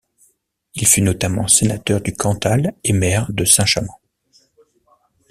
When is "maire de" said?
2.91-3.45